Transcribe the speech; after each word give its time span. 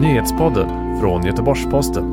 Nyhetspodden 0.00 1.00
från 1.00 1.26
Göteborgs-Posten. 1.26 2.04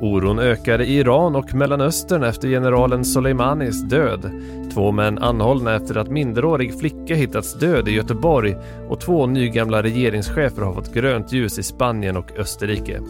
Oron 0.00 0.38
ökar 0.38 0.80
i 0.82 0.96
Iran 0.96 1.36
och 1.36 1.54
Mellanöstern 1.54 2.22
efter 2.22 2.48
generalen 2.48 3.04
Soleimanis 3.04 3.82
död. 3.82 4.30
Två 4.74 4.92
män 4.92 5.18
anhållna 5.18 5.76
efter 5.76 5.96
att 5.96 6.10
minderårig 6.10 6.78
flicka 6.78 7.14
hittats 7.14 7.58
död 7.58 7.88
i 7.88 7.92
Göteborg 7.92 8.56
och 8.88 9.00
två 9.00 9.26
nygamla 9.26 9.82
regeringschefer 9.82 10.62
har 10.62 10.74
fått 10.74 10.94
grönt 10.94 11.32
ljus 11.32 11.58
i 11.58 11.62
Spanien 11.62 12.16
och 12.16 12.38
Österrike. 12.38 13.00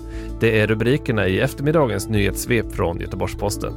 Det 0.40 0.61
är 0.61 0.66
rubrikerna 0.66 1.29
i 1.29 1.40
eftermiddagens 1.40 2.09
nyhetssvep 2.09 2.72
från 2.72 3.00
Göteborgs-Posten. 3.00 3.72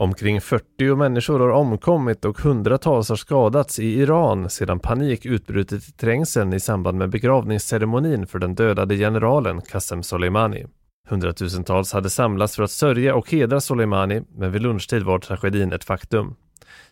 Omkring 0.00 0.40
40 0.40 0.96
människor 0.96 1.40
har 1.40 1.48
omkommit 1.48 2.24
och 2.24 2.38
hundratals 2.38 3.08
har 3.08 3.16
skadats 3.16 3.78
i 3.78 4.00
Iran 4.00 4.50
sedan 4.50 4.80
panik 4.80 5.26
utbrutit 5.26 5.88
i 5.88 5.92
trängseln 5.92 6.52
i 6.52 6.60
samband 6.60 6.98
med 6.98 7.10
begravningsceremonin 7.10 8.26
för 8.26 8.38
den 8.38 8.54
dödade 8.54 8.96
generalen 8.96 9.60
Qasem 9.60 10.02
Soleimani. 10.02 10.66
Hundratusentals 11.08 11.92
hade 11.92 12.10
samlats 12.10 12.56
för 12.56 12.62
att 12.62 12.70
sörja 12.70 13.14
och 13.14 13.30
hedra 13.30 13.60
Soleimani, 13.60 14.22
men 14.36 14.52
vid 14.52 14.62
lunchtid 14.62 15.02
var 15.02 15.18
tragedin 15.18 15.72
ett 15.72 15.84
faktum. 15.84 16.34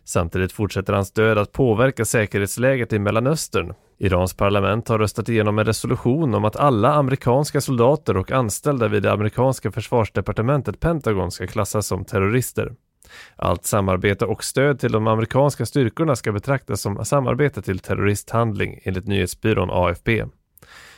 Samtidigt 0.05 0.53
fortsätter 0.53 0.93
hans 0.93 1.13
död 1.13 1.39
att 1.39 1.53
påverka 1.53 2.05
säkerhetsläget 2.05 2.93
i 2.93 2.99
Mellanöstern. 2.99 3.75
Irans 3.99 4.35
parlament 4.35 4.89
har 4.89 4.99
röstat 4.99 5.29
igenom 5.29 5.59
en 5.59 5.65
resolution 5.65 6.35
om 6.35 6.45
att 6.45 6.57
alla 6.57 6.95
amerikanska 6.95 7.61
soldater 7.61 8.17
och 8.17 8.31
anställda 8.31 8.89
vid 8.89 9.03
det 9.03 9.13
amerikanska 9.13 9.73
försvarsdepartementet 9.73 10.81
Pentagon 10.81 11.31
ska 11.31 11.47
klassas 11.47 11.87
som 11.87 12.05
terrorister. 12.05 12.73
Allt 13.37 13.67
samarbete 13.67 14.25
och 14.25 14.45
stöd 14.45 14.81
till 14.81 14.93
de 14.93 15.07
amerikanska 15.07 15.67
styrkorna 15.67 16.17
ska 16.17 16.33
betraktas 16.33 16.81
som 16.81 17.05
samarbete 17.05 17.63
till 17.63 17.79
terroristhandling 17.79 18.81
enligt 18.85 19.07
nyhetsbyrån 19.07 19.71
AFP. 19.73 20.25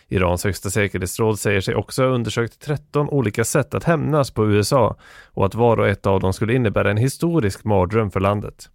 Irans 0.09 0.45
högsta 0.45 0.71
säkerhetsråd 0.71 1.39
säger 1.39 1.61
sig 1.61 1.75
också 1.75 2.03
ha 2.03 2.11
undersökt 2.11 2.61
13 2.61 3.09
olika 3.09 3.45
sätt 3.45 3.75
att 3.75 3.85
hämnas 3.85 4.31
på 4.31 4.47
USA 4.47 4.97
och 5.33 5.47
att 5.47 5.55
var 5.55 5.77
och 5.81 5.89
ett 5.89 6.07
av 6.07 6.21
dem 6.21 6.33
skulle 6.33 6.55
innebära 6.55 6.91
en 6.91 6.97
historisk 6.97 7.65
mardröm 7.65 8.11
för 8.11 8.21
landet. 8.21 8.69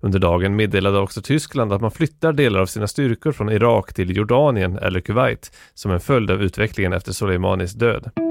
Under 0.00 0.18
dagen 0.18 0.56
meddelade 0.56 0.98
också 0.98 1.22
Tyskland 1.22 1.72
att 1.72 1.80
man 1.80 1.90
flyttar 1.90 2.32
delar 2.32 2.60
av 2.60 2.66
sina 2.66 2.86
styrkor 2.86 3.32
från 3.32 3.48
Irak 3.48 3.94
till 3.94 4.16
Jordanien 4.16 4.78
eller 4.78 5.00
Kuwait 5.00 5.52
som 5.74 5.90
en 5.90 6.00
följd 6.00 6.30
av 6.30 6.42
utvecklingen 6.42 6.92
efter 6.92 7.12
Soleimanis 7.12 7.72
död. 7.72 8.27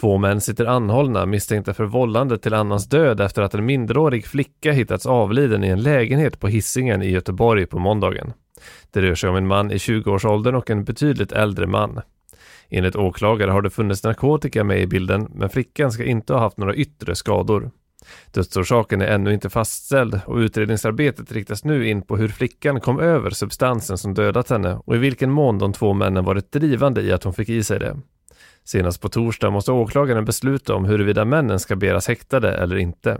Två 0.00 0.18
män 0.18 0.40
sitter 0.40 0.66
anhållna 0.66 1.26
misstänkta 1.26 1.74
för 1.74 1.84
vållande 1.84 2.38
till 2.38 2.54
annans 2.54 2.88
död 2.88 3.20
efter 3.20 3.42
att 3.42 3.54
en 3.54 3.66
minderårig 3.66 4.26
flicka 4.26 4.72
hittats 4.72 5.06
avliden 5.06 5.64
i 5.64 5.68
en 5.68 5.82
lägenhet 5.82 6.40
på 6.40 6.48
hissingen 6.48 7.02
i 7.02 7.10
Göteborg 7.10 7.66
på 7.66 7.78
måndagen. 7.78 8.32
Det 8.90 9.02
rör 9.02 9.14
sig 9.14 9.30
om 9.30 9.36
en 9.36 9.46
man 9.46 9.70
i 9.70 9.76
20-årsåldern 9.76 10.54
och 10.54 10.70
en 10.70 10.84
betydligt 10.84 11.32
äldre 11.32 11.66
man. 11.66 12.00
Enligt 12.68 12.96
åklagare 12.96 13.50
har 13.50 13.62
det 13.62 13.70
funnits 13.70 14.04
narkotika 14.04 14.64
med 14.64 14.80
i 14.80 14.86
bilden, 14.86 15.28
men 15.34 15.50
flickan 15.50 15.92
ska 15.92 16.04
inte 16.04 16.32
ha 16.32 16.40
haft 16.40 16.58
några 16.58 16.74
yttre 16.74 17.14
skador. 17.14 17.70
Dödsorsaken 18.32 19.00
är 19.00 19.06
ännu 19.06 19.34
inte 19.34 19.50
fastställd 19.50 20.20
och 20.26 20.36
utredningsarbetet 20.36 21.32
riktas 21.32 21.64
nu 21.64 21.88
in 21.88 22.02
på 22.02 22.16
hur 22.16 22.28
flickan 22.28 22.80
kom 22.80 23.00
över 23.00 23.30
substansen 23.30 23.98
som 23.98 24.14
dödat 24.14 24.50
henne 24.50 24.80
och 24.84 24.94
i 24.96 24.98
vilken 24.98 25.30
mån 25.30 25.58
de 25.58 25.72
två 25.72 25.92
männen 25.92 26.24
varit 26.24 26.52
drivande 26.52 27.02
i 27.02 27.12
att 27.12 27.24
hon 27.24 27.34
fick 27.34 27.48
i 27.48 27.64
sig 27.64 27.78
det. 27.78 27.96
Senast 28.64 29.00
på 29.00 29.08
torsdag 29.08 29.50
måste 29.50 29.72
åklagaren 29.72 30.24
besluta 30.24 30.74
om 30.74 30.84
huruvida 30.84 31.24
männen 31.24 31.60
ska 31.60 31.76
begäras 31.76 32.08
häktade 32.08 32.52
eller 32.54 32.76
inte. 32.76 33.18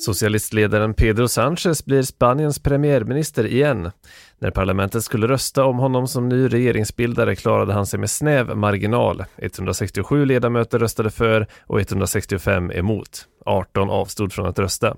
Socialistledaren 0.00 0.94
Pedro 0.94 1.28
Sánchez 1.28 1.84
blir 1.84 2.02
Spaniens 2.02 2.58
premiärminister 2.58 3.46
igen. 3.46 3.90
När 4.38 4.50
parlamentet 4.50 5.04
skulle 5.04 5.28
rösta 5.28 5.64
om 5.64 5.78
honom 5.78 6.08
som 6.08 6.28
ny 6.28 6.48
regeringsbildare 6.48 7.36
klarade 7.36 7.72
han 7.72 7.86
sig 7.86 7.98
med 7.98 8.10
snäv 8.10 8.56
marginal. 8.56 9.24
167 9.36 10.24
ledamöter 10.24 10.78
röstade 10.78 11.10
för 11.10 11.46
och 11.66 11.80
165 11.80 12.70
emot. 12.70 13.26
18 13.46 13.90
avstod 13.90 14.32
från 14.32 14.46
att 14.46 14.58
rösta. 14.58 14.96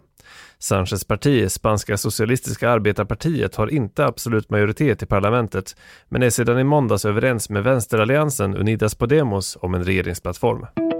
Sanchez 0.58 1.04
parti, 1.04 1.50
Spanska 1.50 1.96
socialistiska 1.96 2.70
arbetarpartiet, 2.70 3.56
har 3.56 3.66
inte 3.66 4.06
absolut 4.06 4.50
majoritet 4.50 5.02
i 5.02 5.06
parlamentet, 5.06 5.76
men 6.08 6.22
är 6.22 6.30
sedan 6.30 6.58
i 6.58 6.64
måndags 6.64 7.04
överens 7.04 7.50
med 7.50 7.64
vänsteralliansen 7.64 8.56
Unidas 8.56 8.94
Podemos 8.94 9.58
om 9.60 9.74
en 9.74 9.84
regeringsplattform. 9.84 10.91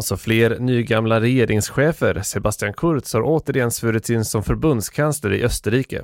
Och 0.00 0.04
så 0.04 0.16
fler 0.16 0.58
nygamla 0.58 1.20
regeringschefer. 1.20 2.22
Sebastian 2.22 2.72
Kurz 2.72 3.14
har 3.14 3.22
återigen 3.22 3.70
svurits 3.70 4.10
in 4.10 4.24
som 4.24 4.42
förbundskansler 4.42 5.32
i 5.32 5.44
Österrike. 5.44 6.02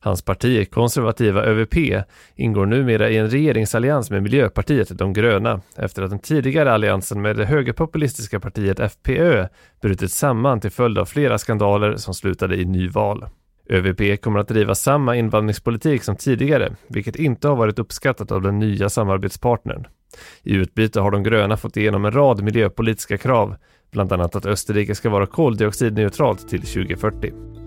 Hans 0.00 0.22
parti, 0.22 0.70
konservativa 0.70 1.42
ÖVP, 1.42 1.76
ingår 2.36 2.66
numera 2.66 3.10
i 3.10 3.16
en 3.16 3.30
regeringsallians 3.30 4.10
med 4.10 4.22
Miljöpartiet 4.22 4.98
De 4.98 5.12
gröna 5.12 5.60
efter 5.76 6.02
att 6.02 6.10
den 6.10 6.18
tidigare 6.18 6.72
alliansen 6.72 7.22
med 7.22 7.36
det 7.36 7.44
högerpopulistiska 7.44 8.40
partiet 8.40 8.80
FPÖ 8.80 9.48
brutit 9.80 10.12
samman 10.12 10.60
till 10.60 10.70
följd 10.70 10.98
av 10.98 11.04
flera 11.04 11.38
skandaler 11.38 11.96
som 11.96 12.14
slutade 12.14 12.56
i 12.56 12.64
nyval. 12.64 13.26
ÖVP 13.70 14.20
kommer 14.22 14.40
att 14.40 14.48
driva 14.48 14.74
samma 14.74 15.16
invandringspolitik 15.16 16.02
som 16.02 16.16
tidigare, 16.16 16.76
vilket 16.88 17.16
inte 17.16 17.48
har 17.48 17.56
varit 17.56 17.78
uppskattat 17.78 18.32
av 18.32 18.42
den 18.42 18.58
nya 18.58 18.88
samarbetspartnern. 18.88 19.86
I 20.42 20.54
utbyte 20.54 21.00
har 21.00 21.10
de 21.10 21.22
gröna 21.22 21.56
fått 21.56 21.76
igenom 21.76 22.04
en 22.04 22.12
rad 22.12 22.42
miljöpolitiska 22.42 23.18
krav, 23.18 23.56
bland 23.92 24.12
annat 24.12 24.36
att 24.36 24.46
Österrike 24.46 24.94
ska 24.94 25.10
vara 25.10 25.26
koldioxidneutralt 25.26 26.48
till 26.48 26.62
2040. 26.62 27.61